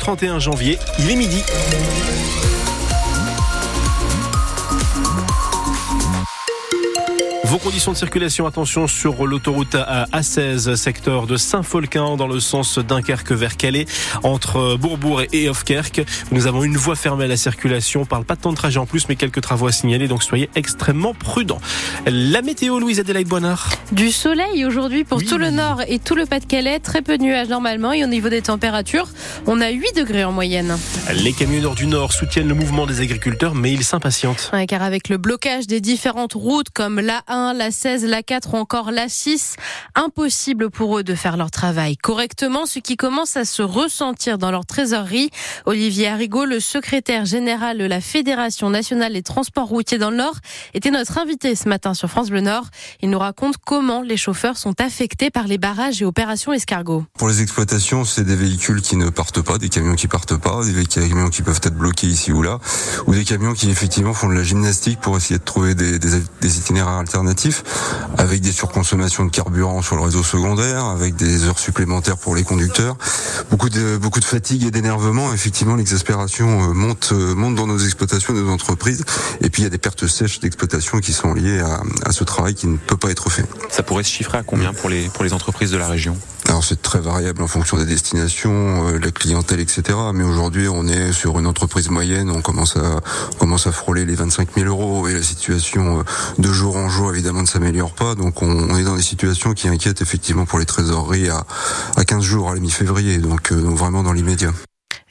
31 0.00 0.38
janvier, 0.38 0.78
il 0.98 1.10
est 1.10 1.14
midi. 1.14 1.44
Conditions 7.62 7.92
de 7.92 7.96
circulation, 7.96 8.46
attention 8.46 8.86
sur 8.86 9.26
l'autoroute 9.26 9.74
A16, 9.74 10.76
secteur 10.76 11.26
de 11.26 11.36
Saint-Folquin, 11.36 12.16
dans 12.16 12.26
le 12.26 12.40
sens 12.40 12.78
Dunkerque 12.78 13.32
vers 13.32 13.56
Calais, 13.56 13.86
entre 14.22 14.76
Bourbourg 14.76 15.22
et 15.32 15.48
Hofkerk. 15.48 16.02
Nous 16.32 16.46
avons 16.46 16.64
une 16.64 16.76
voie 16.76 16.96
fermée 16.96 17.24
à 17.24 17.28
la 17.28 17.36
circulation. 17.36 18.02
On 18.02 18.06
parle 18.06 18.24
pas 18.24 18.36
de 18.36 18.40
temps 18.40 18.50
de 18.50 18.56
trajet 18.56 18.78
en 18.78 18.86
plus, 18.86 19.08
mais 19.08 19.16
quelques 19.16 19.40
travaux 19.40 19.66
à 19.66 19.72
signaler, 19.72 20.08
donc 20.08 20.22
soyez 20.22 20.48
extrêmement 20.54 21.12
prudents. 21.12 21.60
La 22.06 22.42
météo, 22.42 22.78
Louise 22.78 23.00
Adélaïde 23.00 23.28
Boinard. 23.28 23.70
Du 23.92 24.10
soleil 24.10 24.64
aujourd'hui 24.64 25.04
pour 25.04 25.22
tout 25.22 25.38
le 25.38 25.50
nord 25.50 25.82
et 25.86 25.98
tout 25.98 26.14
le 26.14 26.26
Pas-de-Calais. 26.26 26.80
Très 26.80 27.02
peu 27.02 27.18
de 27.18 27.22
nuages 27.22 27.48
normalement. 27.48 27.92
Et 27.92 28.04
au 28.04 28.08
niveau 28.08 28.30
des 28.30 28.42
températures, 28.42 29.08
on 29.46 29.60
a 29.60 29.70
8 29.70 29.96
degrés 29.96 30.24
en 30.24 30.32
moyenne. 30.32 30.76
Les 31.12 31.32
camionneurs 31.32 31.74
du 31.74 31.86
Nord 31.86 32.12
soutiennent 32.12 32.48
le 32.48 32.54
mouvement 32.54 32.86
des 32.86 33.00
agriculteurs, 33.00 33.54
mais 33.54 33.72
ils 33.72 33.84
s'impatientent. 33.84 34.50
Ouais, 34.52 34.66
car 34.66 34.82
avec 34.82 35.08
le 35.08 35.18
blocage 35.18 35.66
des 35.66 35.80
différentes 35.80 36.34
routes 36.34 36.70
comme 36.70 37.00
la 37.00 37.22
1, 37.50 37.54
la 37.54 37.70
16, 37.70 38.04
la 38.04 38.22
4 38.22 38.54
ou 38.54 38.56
encore 38.56 38.90
la 38.90 39.08
6. 39.08 39.56
Impossible 39.94 40.70
pour 40.70 40.98
eux 40.98 41.02
de 41.02 41.14
faire 41.14 41.36
leur 41.36 41.50
travail 41.50 41.96
correctement, 41.96 42.66
ce 42.66 42.78
qui 42.78 42.96
commence 42.96 43.36
à 43.36 43.44
se 43.44 43.62
ressentir 43.62 44.38
dans 44.38 44.50
leur 44.50 44.66
trésorerie. 44.66 45.30
Olivier 45.66 46.08
Arrigo, 46.08 46.44
le 46.44 46.60
secrétaire 46.60 47.24
général 47.24 47.78
de 47.78 47.84
la 47.84 48.00
Fédération 48.00 48.70
nationale 48.70 49.12
des 49.14 49.22
transports 49.22 49.68
routiers 49.68 49.98
dans 49.98 50.10
le 50.10 50.16
Nord, 50.16 50.36
était 50.74 50.90
notre 50.90 51.18
invité 51.18 51.54
ce 51.54 51.68
matin 51.68 51.94
sur 51.94 52.08
France 52.08 52.30
Bleu 52.30 52.40
Nord. 52.40 52.66
Il 53.02 53.10
nous 53.10 53.18
raconte 53.18 53.56
comment 53.58 54.02
les 54.02 54.16
chauffeurs 54.16 54.56
sont 54.56 54.80
affectés 54.80 55.30
par 55.30 55.46
les 55.46 55.58
barrages 55.58 56.00
et 56.02 56.04
opérations 56.04 56.52
escargots. 56.52 57.04
Pour 57.18 57.28
les 57.28 57.42
exploitations, 57.42 58.04
c'est 58.04 58.24
des 58.24 58.36
véhicules 58.36 58.80
qui 58.80 58.96
ne 58.96 59.10
partent 59.10 59.42
pas, 59.42 59.58
des 59.58 59.68
camions 59.68 59.96
qui 59.96 60.06
partent 60.06 60.36
pas, 60.36 60.64
des 60.64 60.86
camions 60.86 61.30
qui 61.30 61.42
peuvent 61.42 61.60
être 61.62 61.76
bloqués 61.76 62.06
ici 62.06 62.32
ou 62.32 62.42
là, 62.42 62.58
ou 63.06 63.14
des 63.14 63.24
camions 63.24 63.54
qui 63.54 63.70
effectivement 63.70 64.14
font 64.14 64.28
de 64.28 64.34
la 64.34 64.44
gymnastique 64.44 65.00
pour 65.00 65.16
essayer 65.16 65.38
de 65.38 65.44
trouver 65.44 65.74
des, 65.74 65.98
des 65.98 66.58
itinéraires 66.58 66.94
alternatifs 66.94 67.29
avec 68.18 68.40
des 68.40 68.52
surconsommations 68.52 69.24
de 69.24 69.30
carburant 69.30 69.82
sur 69.82 69.96
le 69.96 70.02
réseau 70.02 70.22
secondaire, 70.22 70.84
avec 70.84 71.16
des 71.16 71.44
heures 71.44 71.58
supplémentaires 71.58 72.16
pour 72.16 72.34
les 72.34 72.42
conducteurs, 72.42 72.96
beaucoup 73.50 73.68
de 73.70 74.24
fatigue 74.24 74.64
et 74.64 74.70
d'énervement. 74.70 75.32
Effectivement, 75.32 75.76
l'exaspération 75.76 76.70
euh, 76.70 76.72
monte 76.72 77.10
euh, 77.12 77.34
monte 77.34 77.54
dans 77.54 77.66
nos 77.66 77.78
exploitations, 77.78 78.34
nos 78.34 78.50
entreprises, 78.50 79.04
et 79.40 79.50
puis 79.50 79.62
il 79.62 79.64
y 79.64 79.66
a 79.66 79.70
des 79.70 79.78
pertes 79.78 80.06
sèches 80.06 80.40
d'exploitation 80.40 80.98
qui 80.98 81.12
sont 81.12 81.34
liées 81.34 81.60
à, 81.60 82.12
ce 82.12 82.24
travail 82.24 82.54
qui 82.54 82.66
ne 82.66 82.76
peut 82.76 82.96
pas 82.96 83.10
être 83.10 83.30
fait. 83.30 83.44
Ça 83.70 83.82
pourrait 83.82 84.04
se 84.04 84.10
chiffrer 84.10 84.38
à 84.38 84.42
combien 84.42 84.72
pour 84.72 84.90
les 84.90 85.32
entreprises 85.32 85.70
de 85.70 85.78
la 85.78 85.88
région? 85.88 86.16
Alors 86.50 86.64
c'est 86.64 86.82
très 86.82 86.98
variable 86.98 87.42
en 87.42 87.46
fonction 87.46 87.76
des 87.76 87.84
destinations, 87.84 88.88
euh, 88.88 88.98
la 88.98 89.12
clientèle, 89.12 89.60
etc. 89.60 89.96
Mais 90.12 90.24
aujourd'hui, 90.24 90.66
on 90.68 90.88
est 90.88 91.12
sur 91.12 91.38
une 91.38 91.46
entreprise 91.46 91.90
moyenne, 91.90 92.28
on 92.28 92.42
commence 92.42 92.76
à 92.76 93.00
commence 93.38 93.68
à 93.68 93.72
frôler 93.72 94.04
les 94.04 94.16
25 94.16 94.48
000 94.56 94.66
euros 94.66 95.06
et 95.06 95.14
la 95.14 95.22
situation 95.22 96.02
de 96.38 96.48
jour 96.52 96.76
en 96.76 96.88
jour 96.88 97.12
évidemment 97.12 97.42
ne 97.42 97.46
s'améliore 97.46 97.92
pas. 97.92 98.16
Donc 98.16 98.42
on, 98.42 98.50
on, 98.50 98.76
est 98.76 98.82
dans 98.82 98.96
des 98.96 99.02
situations 99.02 99.54
qui 99.54 99.68
inquiètent 99.68 100.02
effectivement 100.02 100.44
pour 100.44 100.58
les 100.58 100.66
trésoreries 100.66 101.30
à, 101.30 101.46
à 101.96 102.04
15 102.04 102.20
jours 102.24 102.50
à 102.50 102.54
la 102.54 102.60
mi-février. 102.60 103.18
Donc, 103.18 103.52
euh, 103.52 103.60
donc 103.60 103.76
vraiment 103.78 104.02
dans 104.02 104.12
l'immédiat. 104.12 104.50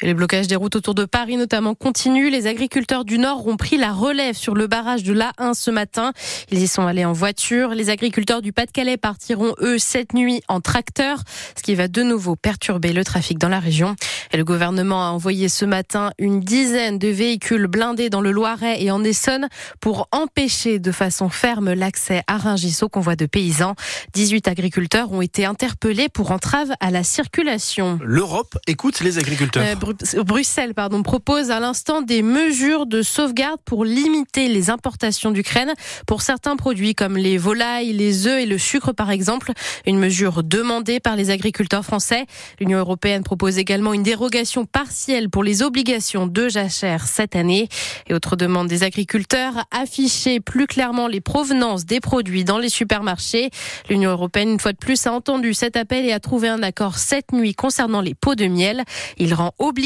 Et 0.01 0.07
le 0.07 0.13
blocage 0.13 0.47
des 0.47 0.55
routes 0.55 0.77
autour 0.77 0.95
de 0.95 1.03
Paris 1.03 1.35
notamment 1.35 1.75
continue. 1.75 2.29
Les 2.29 2.47
agriculteurs 2.47 3.03
du 3.03 3.19
Nord 3.19 3.45
ont 3.47 3.57
pris 3.57 3.77
la 3.77 3.91
relève 3.91 4.35
sur 4.35 4.55
le 4.55 4.67
barrage 4.67 5.03
de 5.03 5.13
l'A1 5.13 5.53
ce 5.53 5.71
matin. 5.71 6.13
Ils 6.51 6.63
y 6.63 6.67
sont 6.67 6.87
allés 6.87 7.03
en 7.03 7.11
voiture. 7.11 7.69
Les 7.69 7.89
agriculteurs 7.89 8.41
du 8.41 8.53
Pas-de-Calais 8.53 8.95
partiront 8.95 9.53
eux 9.59 9.77
cette 9.77 10.13
nuit 10.13 10.41
en 10.47 10.61
tracteur, 10.61 11.19
ce 11.57 11.63
qui 11.63 11.75
va 11.75 11.89
de 11.89 12.01
nouveau 12.01 12.37
perturber 12.37 12.93
le 12.93 13.03
trafic 13.03 13.37
dans 13.37 13.49
la 13.49 13.59
région. 13.59 13.97
Et 14.31 14.37
le 14.37 14.45
gouvernement 14.45 15.05
a 15.05 15.09
envoyé 15.09 15.49
ce 15.49 15.65
matin 15.65 16.11
une 16.17 16.39
dizaine 16.39 16.97
de 16.97 17.09
véhicules 17.09 17.67
blindés 17.67 18.09
dans 18.09 18.21
le 18.21 18.31
Loiret 18.31 18.81
et 18.81 18.91
en 18.91 19.03
Essonne 19.03 19.49
pour 19.81 20.07
empêcher 20.13 20.79
de 20.79 20.93
façon 20.93 21.27
ferme 21.27 21.73
l'accès 21.73 22.23
à 22.27 22.37
Rungis 22.37 22.77
au 22.83 22.87
convoi 22.87 23.17
de 23.17 23.25
paysans. 23.25 23.75
18 24.13 24.47
agriculteurs 24.47 25.11
ont 25.11 25.21
été 25.21 25.43
interpellés 25.43 26.07
pour 26.07 26.31
entrave 26.31 26.71
à 26.79 26.89
la 26.89 27.03
circulation. 27.03 27.99
L'Europe 28.01 28.57
écoute 28.65 29.01
les 29.01 29.17
agriculteurs. 29.17 29.63
Euh, 29.65 29.75
Bruxelles 30.25 30.73
pardon, 30.73 31.03
propose 31.03 31.51
à 31.51 31.59
l'instant 31.59 32.01
des 32.01 32.21
mesures 32.21 32.85
de 32.85 33.01
sauvegarde 33.01 33.59
pour 33.65 33.85
limiter 33.85 34.47
les 34.47 34.69
importations 34.69 35.31
d'Ukraine 35.31 35.73
pour 36.05 36.21
certains 36.21 36.55
produits 36.55 36.95
comme 36.95 37.17
les 37.17 37.37
volailles, 37.37 37.93
les 37.93 38.27
œufs 38.27 38.41
et 38.41 38.45
le 38.45 38.57
sucre 38.57 38.91
par 38.91 39.11
exemple. 39.11 39.51
Une 39.85 39.97
mesure 39.97 40.43
demandée 40.43 40.99
par 40.99 41.15
les 41.15 41.29
agriculteurs 41.29 41.83
français. 41.83 42.25
L'Union 42.59 42.79
européenne 42.79 43.23
propose 43.23 43.57
également 43.57 43.93
une 43.93 44.03
dérogation 44.03 44.65
partielle 44.65 45.29
pour 45.29 45.43
les 45.43 45.63
obligations 45.63 46.27
de 46.27 46.49
jachère 46.49 47.07
cette 47.07 47.35
année. 47.35 47.67
Et 48.07 48.13
autre 48.13 48.35
demande 48.35 48.67
des 48.67 48.83
agriculteurs, 48.83 49.65
afficher 49.71 50.39
plus 50.39 50.67
clairement 50.67 51.07
les 51.07 51.21
provenances 51.21 51.85
des 51.85 51.99
produits 51.99 52.43
dans 52.43 52.59
les 52.59 52.69
supermarchés. 52.69 53.49
L'Union 53.89 54.11
européenne, 54.11 54.49
une 54.49 54.59
fois 54.59 54.73
de 54.73 54.77
plus, 54.77 55.07
a 55.07 55.13
entendu 55.13 55.53
cet 55.53 55.77
appel 55.77 56.05
et 56.05 56.13
a 56.13 56.19
trouvé 56.19 56.47
un 56.47 56.63
accord 56.63 56.97
cette 56.97 57.31
nuit 57.31 57.53
concernant 57.53 58.01
les 58.01 58.13
pots 58.13 58.35
de 58.35 58.45
miel. 58.45 58.83
Il 59.17 59.33
rend 59.33 59.53
obligatoire 59.57 59.78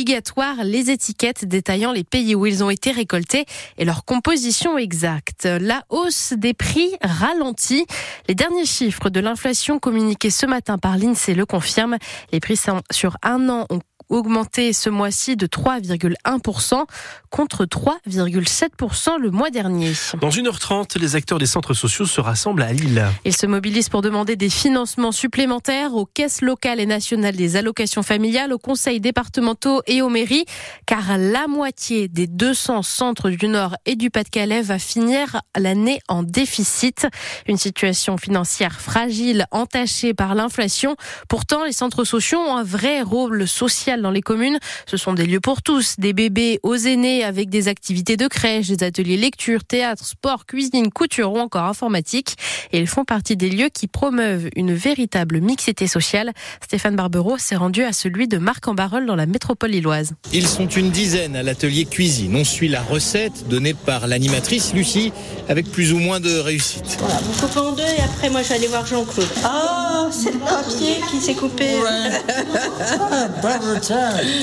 les 0.64 0.92
étiquettes 0.92 1.46
détaillant 1.46 1.92
les 1.92 2.04
pays 2.04 2.36
où 2.36 2.46
ils 2.46 2.64
ont 2.64 2.70
été 2.70 2.92
récoltés 2.92 3.46
et 3.78 3.86
leur 3.86 4.06
composition 4.06 4.78
exacte. 4.78 5.46
La 5.46 5.84
hausse 5.90 6.34
des 6.36 6.54
prix 6.54 6.92
ralentit. 7.02 7.86
Les 8.28 8.36
derniers 8.36 8.66
chiffres 8.66 9.09
de 9.09 9.20
l'inflation 9.20 9.80
communiqués 9.80 10.30
ce 10.30 10.46
matin 10.46 10.78
par 10.78 10.98
l'INSEE 10.98 11.36
le 11.36 11.46
confirment. 11.46 11.98
Les 12.31 12.40
prix 12.40 12.59
sur 12.92 13.18
un 13.24 13.50
an 13.50 13.66
ont 13.70 13.80
augmenté 14.09 14.74
ce 14.74 14.90
mois-ci 14.90 15.36
de 15.36 15.47
3,1% 15.47 16.86
contre 17.30 17.66
3,7% 17.66 19.19
le 19.19 19.31
mois 19.31 19.50
dernier. 19.50 19.94
Dans 20.19 20.30
1h30, 20.30 21.00
les 21.00 21.16
acteurs 21.16 21.40
des 21.40 21.46
centres 21.46 21.74
sociaux 21.74 22.06
se 22.06 22.22
rassemblent 22.22 22.62
à 22.62 22.74
Lille. 22.74 23.06
Ils 23.25 23.36
se 23.36 23.46
mobilisent 23.46 23.90
pour 23.90 24.02
demander 24.02 24.36
des 24.36 24.50
financements 24.50 25.12
supplémentaires 25.12 25.94
aux 25.94 26.06
caisses 26.06 26.42
locales 26.42 26.80
et 26.80 26.86
nationales 26.86 27.36
des 27.36 27.56
allocations 27.56 28.03
familiales, 28.03 28.53
aux 28.53 28.59
conseils 28.59 29.00
départementaux 29.00 29.81
et 29.88 30.02
aux 30.02 30.09
mairies, 30.09 30.46
car 30.86 31.18
la 31.18 31.47
moitié 31.47 32.08
des 32.08 32.28
200 32.28 32.84
centres 32.84 33.30
du 33.30 33.47
Nord 33.47 33.75
et 33.86 33.96
du 33.96 34.09
Pas-de-Calais 34.09 34.62
va 34.62 34.80
finir 34.80 35.42
l'année 35.58 36.00
en 36.08 36.24
déficit. 36.24 37.08
Une 37.47 37.58
situation 37.58 38.18
financière 38.18 38.80
fragile, 38.80 39.46
entachée 39.52 40.13
par 40.13 40.36
l'inflation. 40.36 40.96
Pourtant, 41.30 41.63
les 41.63 41.72
centres 41.72 42.03
sociaux 42.03 42.40
ont 42.40 42.58
un 42.58 42.63
vrai 42.63 43.02
rôle 43.02 43.47
social 43.47 43.93
dans 44.02 44.12
les 44.12 44.22
communes. 44.22 44.59
Ce 44.86 44.98
sont 44.98 45.14
des 45.14 45.26
lieux 45.26 45.40
pour 45.40 45.62
tous, 45.62 45.96
des 45.98 46.14
bébés 46.14 46.59
aux 46.64 46.76
aînés 46.76 47.24
avec 47.24 47.50
des 47.50 47.68
activités 47.68 48.18
de 48.18 48.28
crèche, 48.28 48.68
des 48.68 48.84
ateliers 48.84 49.18
lecture, 49.18 49.64
théâtre, 49.64 50.06
sport, 50.06 50.46
cuisine, 50.46 50.92
couture 50.92 51.34
ou 51.34 51.40
encore 51.40 51.66
informatique. 51.66 52.36
Et 52.72 52.80
ils 52.80 52.88
font 52.88 53.06
partie 53.06 53.36
des 53.36 53.50
lieux 53.50 53.70
qui 53.70 53.88
promeuvent 53.88 54.50
une 54.56 54.74
véritable 54.74 55.40
mixité 55.42 55.88
sociale. 55.88 56.31
Stéphane 56.64 56.96
Barbero 56.96 57.38
s'est 57.38 57.56
rendu 57.56 57.84
à 57.84 57.94
celui 57.94 58.28
de 58.28 58.38
Marc 58.38 58.68
en 58.68 58.74
Barœul 58.74 59.06
dans 59.06 59.16
la 59.16 59.26
métropole 59.26 59.72
lilloise. 59.72 60.14
Ils 60.31 60.48
sont 60.48 60.68
une 60.68 60.90
dizaine 60.90 61.36
à 61.36 61.44
l'atelier 61.44 61.86
cuisine. 61.86 62.36
On 62.36 62.44
suit 62.44 62.68
la 62.68 62.81
recette 62.81 63.48
donnée 63.48 63.74
par 63.74 64.08
l'animatrice 64.08 64.74
Lucie 64.74 65.12
avec 65.50 65.72
plus 65.72 65.94
ou 65.94 66.00
moins 66.00 66.20
de 66.20 66.40
réussite. 66.40 66.98
Voilà, 67.00 67.16
vous 67.22 67.48
coupez 67.48 67.60
en 67.60 67.72
deux 67.72 67.84
et 67.84 68.02
après 68.02 68.30
moi 68.30 68.42
je 68.42 68.50
vais 68.50 68.56
aller 68.56 68.68
voir 68.68 68.86
Jean-Claude. 68.86 69.28
Ah, 69.44 70.06
oh, 70.06 70.12
c'est 70.12 70.31
le 70.31 70.40
papier 70.40 70.96
qui 71.10 71.20
s'est 71.20 71.36
coupé. 71.36 71.66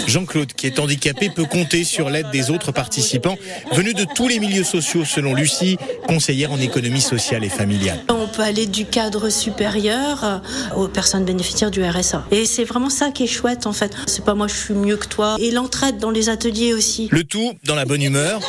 Jean-Claude, 0.06 0.53
qui 0.53 0.67
est 0.67 0.78
handicapé, 0.78 1.31
peut 1.31 1.45
compter 1.45 1.84
sur 1.84 2.11
l'aide 2.11 2.31
des 2.31 2.51
autres 2.51 2.73
participants 2.73 3.37
venus 3.73 3.95
de 3.95 4.05
tous 4.15 4.28
les 4.28 4.39
milieux 4.39 4.65
sociaux, 4.65 5.05
selon 5.05 5.34
Lucie, 5.34 5.78
conseillère 6.06 6.53
en 6.53 6.59
économie 6.59 7.01
sociale 7.01 7.45
et 7.45 7.49
familiale. 7.49 8.00
On 8.09 8.29
peut 8.29 8.43
aller 8.43 8.67
du 8.67 8.84
cadre 8.84 9.29
supérieur 9.29 10.43
aux 10.77 10.89
personnes 10.89 11.25
bénéficiaires 11.25 11.71
du 11.71 11.83
RSA. 11.83 12.25
Et 12.31 12.45
c'est 12.45 12.65
vraiment 12.65 12.91
ça 12.91 13.11
qui 13.11 13.25
est 13.25 13.29
chouette 13.29 13.67
en 13.67 13.73
fait. 13.73 13.93
C'est 14.06 14.25
pas 14.25 14.34
moi 14.34 14.47
je 14.49 14.55
suis 14.55 14.75
mieux 14.75 14.97
que 14.97 15.06
toi. 15.06 15.37
Et 15.39 15.50
l'entraide 15.50 15.99
dans 15.99 16.11
les 16.11 16.29
ateliers 16.29 16.75
aussi. 16.75 17.09
Le 17.11 17.25
tout 17.25 17.53
dans 17.64 17.75
la 17.75 17.85
bonne 17.85 18.03
humeur. 18.03 18.41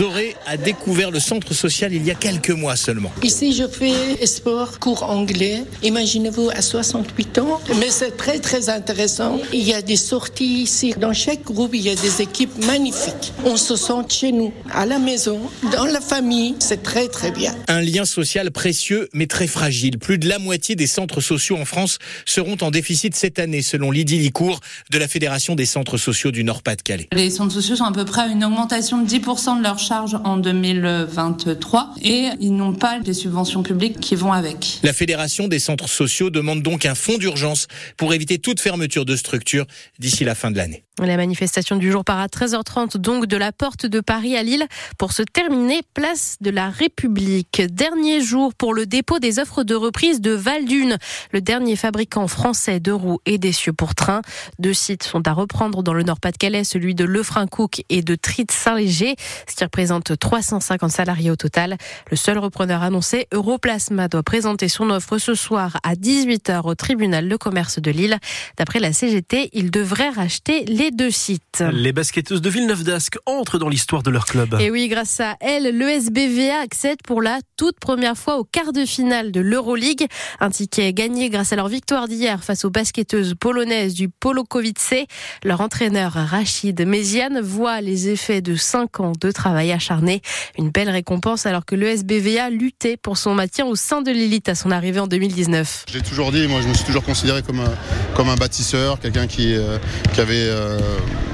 Zoré 0.00 0.34
a 0.46 0.56
découvert 0.56 1.10
le 1.10 1.20
centre 1.20 1.52
social 1.52 1.92
il 1.92 2.02
y 2.06 2.10
a 2.10 2.14
quelques 2.14 2.48
mois 2.48 2.74
seulement. 2.74 3.12
Ici, 3.22 3.52
je 3.52 3.68
fais 3.68 4.24
sport, 4.24 4.78
cours 4.78 5.02
anglais. 5.02 5.64
Imaginez-vous 5.82 6.48
à 6.54 6.62
68 6.62 7.38
ans. 7.40 7.60
Mais 7.78 7.90
c'est 7.90 8.16
très, 8.16 8.38
très 8.38 8.70
intéressant. 8.70 9.38
Il 9.52 9.60
y 9.60 9.74
a 9.74 9.82
des 9.82 9.96
sorties 9.96 10.62
ici. 10.62 10.94
Dans 10.96 11.12
chaque 11.12 11.42
groupe, 11.42 11.72
il 11.74 11.82
y 11.82 11.90
a 11.90 11.94
des 11.96 12.22
équipes 12.22 12.64
magnifiques. 12.64 13.34
On 13.44 13.58
se 13.58 13.76
sent 13.76 13.92
chez 14.08 14.32
nous, 14.32 14.54
à 14.72 14.86
la 14.86 14.98
maison, 14.98 15.38
dans 15.70 15.84
la 15.84 16.00
famille. 16.00 16.54
C'est 16.60 16.82
très, 16.82 17.08
très 17.08 17.30
bien. 17.30 17.54
Un 17.68 17.82
lien 17.82 18.06
social 18.06 18.50
précieux, 18.52 19.10
mais 19.12 19.26
très 19.26 19.48
fragile. 19.48 19.98
Plus 19.98 20.16
de 20.16 20.30
la 20.30 20.38
moitié 20.38 20.76
des 20.76 20.86
centres 20.86 21.20
sociaux 21.20 21.58
en 21.58 21.66
France 21.66 21.98
seront 22.24 22.56
en 22.62 22.70
déficit 22.70 23.14
cette 23.14 23.38
année, 23.38 23.60
selon 23.60 23.90
Lydie 23.90 24.16
Licourt 24.16 24.60
de 24.90 24.96
la 24.96 25.08
Fédération 25.08 25.54
des 25.56 25.66
centres 25.66 25.98
sociaux 25.98 26.30
du 26.30 26.42
Nord-Pas-de-Calais. 26.42 27.10
Les 27.12 27.28
centres 27.28 27.52
sociaux 27.52 27.76
sont 27.76 27.84
à 27.84 27.92
peu 27.92 28.06
près 28.06 28.22
à 28.22 28.26
une 28.28 28.42
augmentation 28.46 29.02
de 29.02 29.06
10% 29.06 29.58
de 29.58 29.62
leur 29.62 29.78
charge 29.90 30.16
en 30.22 30.36
2023 30.36 31.94
et 32.00 32.28
ils 32.38 32.54
n'ont 32.54 32.74
pas 32.74 33.00
des 33.00 33.12
subventions 33.12 33.64
publiques 33.64 33.98
qui 33.98 34.14
vont 34.14 34.32
avec. 34.32 34.78
La 34.84 34.92
Fédération 34.92 35.48
des 35.48 35.58
centres 35.58 35.88
sociaux 35.88 36.30
demande 36.30 36.62
donc 36.62 36.86
un 36.86 36.94
fonds 36.94 37.18
d'urgence 37.18 37.66
pour 37.96 38.14
éviter 38.14 38.38
toute 38.38 38.60
fermeture 38.60 39.04
de 39.04 39.16
structure 39.16 39.66
d'ici 39.98 40.24
la 40.24 40.36
fin 40.36 40.52
de 40.52 40.58
l'année. 40.58 40.84
La 41.06 41.16
manifestation 41.16 41.76
du 41.76 41.90
jour 41.90 42.04
part 42.04 42.18
à 42.18 42.26
13h30 42.26 42.98
donc 42.98 43.24
de 43.24 43.38
la 43.38 43.52
porte 43.52 43.86
de 43.86 44.00
Paris 44.00 44.36
à 44.36 44.42
Lille 44.42 44.66
pour 44.98 45.12
se 45.12 45.22
terminer 45.22 45.80
place 45.94 46.36
de 46.42 46.50
la 46.50 46.68
République. 46.68 47.62
Dernier 47.70 48.20
jour 48.20 48.54
pour 48.54 48.74
le 48.74 48.84
dépôt 48.84 49.18
des 49.18 49.38
offres 49.38 49.62
de 49.62 49.74
reprise 49.74 50.20
de 50.20 50.32
Valdune, 50.32 50.98
le 51.32 51.40
dernier 51.40 51.76
fabricant 51.76 52.28
français 52.28 52.80
de 52.80 52.92
roues 52.92 53.20
et 53.24 53.38
d'essieux 53.38 53.72
pour 53.72 53.94
train. 53.94 54.20
Deux 54.58 54.74
sites 54.74 55.04
sont 55.04 55.26
à 55.26 55.32
reprendre 55.32 55.82
dans 55.82 55.94
le 55.94 56.02
Nord-Pas-de-Calais, 56.02 56.64
celui 56.64 56.94
de 56.94 57.04
Lefrancouc 57.04 57.82
et 57.88 58.02
de 58.02 58.14
Tritte-Saint-Léger, 58.14 59.14
ce 59.48 59.54
qui 59.54 59.64
représente 59.70 60.18
350 60.18 60.90
salariés 60.90 61.30
au 61.30 61.36
total. 61.36 61.76
Le 62.10 62.16
seul 62.16 62.38
repreneur 62.38 62.82
annoncé, 62.82 63.28
Europlasma, 63.32 64.08
doit 64.08 64.24
présenter 64.24 64.68
son 64.68 64.90
offre 64.90 65.18
ce 65.18 65.36
soir 65.36 65.78
à 65.84 65.94
18h 65.94 66.62
au 66.64 66.74
tribunal 66.74 67.28
de 67.28 67.36
commerce 67.36 67.78
de 67.78 67.92
Lille. 67.92 68.18
D'après 68.58 68.80
la 68.80 68.92
CGT, 68.92 69.50
il 69.52 69.70
devrait 69.70 70.08
racheter 70.08 70.64
les 70.64 70.90
deux 70.90 71.12
sites. 71.12 71.62
Les 71.72 71.92
basketteuses 71.92 72.40
de 72.40 72.50
Villeneuve 72.50 72.82
d'Ascq 72.82 73.16
entrent 73.26 73.58
dans 73.58 73.68
l'histoire 73.68 74.02
de 74.02 74.10
leur 74.10 74.24
club. 74.24 74.56
Et 74.58 74.72
oui, 74.72 74.88
grâce 74.88 75.20
à 75.20 75.36
elle, 75.38 75.78
le 75.78 75.88
SBVA 75.88 76.58
accède 76.60 76.98
pour 77.06 77.22
la 77.22 77.38
toute 77.56 77.78
première 77.78 78.18
fois 78.18 78.38
au 78.38 78.44
quart 78.44 78.72
de 78.72 78.84
finale 78.84 79.30
de 79.30 79.40
l'Euroleague. 79.40 80.08
Un 80.40 80.50
ticket 80.50 80.92
gagné 80.92 81.30
grâce 81.30 81.52
à 81.52 81.56
leur 81.56 81.68
victoire 81.68 82.08
d'hier 82.08 82.42
face 82.42 82.64
aux 82.64 82.70
basketteuses 82.70 83.34
polonaises 83.38 83.94
du 83.94 84.08
Polokowice. 84.08 85.06
Leur 85.44 85.60
entraîneur 85.60 86.14
Rachid 86.14 86.84
Méziane 86.84 87.40
voit 87.40 87.80
les 87.80 88.08
effets 88.08 88.40
de 88.40 88.56
5 88.56 88.98
ans 88.98 89.12
de 89.18 89.30
travail 89.30 89.59
acharné. 89.68 90.22
Une 90.58 90.70
belle 90.70 90.90
récompense 90.90 91.46
alors 91.46 91.64
que 91.64 91.74
le 91.74 91.86
SBVA 91.88 92.50
luttait 92.50 92.96
pour 92.96 93.18
son 93.18 93.34
maintien 93.34 93.66
au 93.66 93.76
sein 93.76 94.02
de 94.02 94.10
l'élite 94.10 94.48
à 94.48 94.54
son 94.54 94.70
arrivée 94.70 95.00
en 95.00 95.06
2019. 95.06 95.86
J'ai 95.92 96.00
toujours 96.00 96.32
dit, 96.32 96.46
moi 96.46 96.60
je 96.62 96.68
me 96.68 96.74
suis 96.74 96.84
toujours 96.84 97.02
considéré 97.02 97.42
comme 97.42 97.60
un, 97.60 97.72
comme 98.14 98.28
un 98.28 98.36
bâtisseur, 98.36 99.00
quelqu'un 99.00 99.26
qui, 99.26 99.54
euh, 99.54 99.78
qui 100.14 100.20
avait 100.20 100.34
euh, 100.36 100.78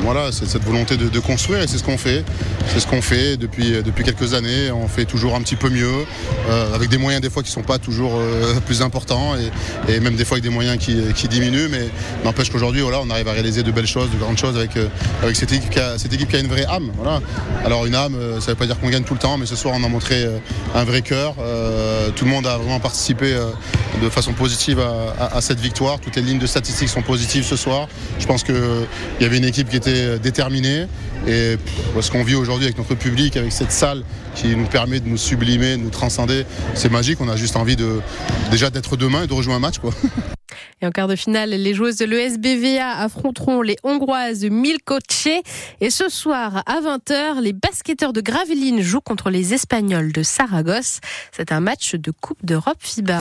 voilà, 0.01 0.33
cette 0.33 0.63
volonté 0.63 0.97
de, 0.97 1.21
construire 1.21 1.63
et 1.63 1.67
c'est 1.67 1.79
ce 1.79 1.85
qu'on 1.85 1.99
fait. 1.99 2.25
C'est 2.69 2.81
ce 2.81 2.87
qu'on 2.87 3.03
fait 3.03 3.37
depuis, 3.37 3.83
depuis 3.83 4.05
quelques 4.05 4.35
années. 4.35 4.71
On 4.71 4.89
fait 4.89 5.05
toujours 5.05 5.35
un 5.35 5.41
petit 5.41 5.57
peu 5.57 5.69
mieux, 5.69 6.05
euh, 6.49 6.75
avec 6.75 6.89
des 6.89 6.99
moyens 6.99 7.23
des 7.23 7.31
fois 7.31 7.43
qui 7.43 7.51
ne 7.51 7.55
sont 7.55 7.63
pas 7.63 7.79
toujours 7.79 8.21
plus 8.67 8.83
importants 8.83 9.35
et, 9.37 9.93
et, 9.93 10.01
même 10.01 10.17
des 10.17 10.25
fois 10.25 10.37
avec 10.37 10.45
des 10.45 10.51
moyens 10.51 10.79
qui, 10.79 10.97
qui 11.15 11.29
diminuent. 11.29 11.69
Mais 11.71 11.89
n'empêche 12.25 12.51
qu'aujourd'hui, 12.51 12.83
voilà, 12.83 13.01
on 13.01 13.11
arrive 13.11 13.29
à 13.29 13.33
réaliser 13.33 13.63
de 13.63 13.71
belles 13.71 13.87
choses, 13.87 14.11
de 14.11 14.19
grandes 14.19 14.39
choses 14.39 14.57
avec, 14.57 14.73
avec 15.23 15.37
cette, 15.37 15.53
équipe 15.53 15.71
qui 15.71 15.79
a, 15.79 15.99
cette 15.99 16.13
équipe 16.13 16.29
qui 16.29 16.37
a 16.37 16.41
une 16.41 16.49
vraie 16.49 16.67
âme. 16.67 16.91
Voilà. 16.97 17.21
Alors 17.65 17.87
une 17.87 17.95
âme, 17.95 18.16
euh, 18.17 18.41
ça 18.41 18.47
ne 18.47 18.51
veut 18.53 18.55
pas 18.57 18.67
dire 18.67 18.79
qu'on 18.79 18.89
gagne 18.89 19.05
tout 19.05 19.15
le 19.15 19.21
temps, 19.21 19.39
mais 19.39 19.47
ce 19.47 19.57
soir 19.57 19.75
on 19.77 19.85
a 19.85 19.89
montré 19.89 20.25
euh, 20.25 20.39
un 20.75 20.85
vrai 20.85 21.03
cœur. 21.03 21.35
tout 22.15 22.25
le 22.25 22.31
monde 22.31 22.47
a 22.47 22.57
vraiment 22.57 22.81
participé 22.81 23.37
de 24.03 24.09
façon 24.09 24.33
positive 24.33 24.81
à, 24.81 25.41
cette 25.41 25.61
victoire. 25.61 26.01
Toutes 26.01 26.17
les 26.17 26.23
lignes 26.23 26.39
de 26.39 26.47
statistiques 26.47 26.89
sont 26.89 27.03
positives 27.03 27.45
ce 27.45 27.57
soir. 27.57 27.89
Je 28.19 28.27
pense 28.27 28.43
qu'il 28.43 28.87
y 29.21 29.25
avait 29.25 29.39
une 29.39 29.45
équipe 29.45 29.69
qui 29.69 29.77
était 29.77 30.19
déterminée. 30.19 30.87
Et 31.27 31.57
ce 32.01 32.11
qu'on 32.11 32.25
vit 32.25 32.35
aujourd'hui 32.35 32.67
avec 32.67 32.79
notre 32.79 32.95
public, 32.95 33.37
avec 33.37 33.53
cette 33.53 33.73
salle 33.73 34.03
qui 34.35 34.55
nous 34.55 34.67
permet 34.67 35.01
de 35.01 35.09
nous 35.09 35.17
sublimer, 35.17 35.77
de 35.77 35.83
nous 35.83 35.91
transcender, 35.91 36.45
c'est 36.75 36.91
magique. 36.91 37.21
On 37.21 37.29
a 37.29 37.37
juste 37.37 37.57
envie 37.57 37.77
de 37.77 38.01
déjà 38.51 38.71
d'être 38.71 38.97
demain 38.97 39.25
et 39.25 39.27
de 39.27 39.35
rejouer 39.35 39.55
un 39.55 39.61
match. 39.61 39.79
Quoi. 39.79 39.93
Et 40.83 40.87
en 40.87 40.91
quart 40.91 41.09
de 41.09 41.17
finale, 41.17 41.51
les 41.51 41.75
joueuses 41.75 41.97
de 41.97 42.05
l'ESBVA 42.05 42.99
affronteront 42.99 43.63
les 43.63 43.77
Hongroises 43.83 44.45
Milkoce. 44.45 45.29
Et 45.81 45.91
ce 45.91 46.09
soir, 46.09 46.63
à 46.67 46.81
20h, 46.81 47.41
les 47.41 47.53
basketteurs 47.53 48.13
de 48.13 48.21
Gravelines 48.21 48.81
jouent 48.81 49.01
contre 49.01 49.31
les 49.31 49.55
Espagnols 49.55 50.13
de 50.13 50.23
Saragosse. 50.23 51.01
C'est 51.33 51.53
un 51.53 51.61
match 51.61 51.95
de 51.95 52.11
Coupe 52.11 52.45
d'Europe 52.45 52.79
FIBA. 52.81 53.15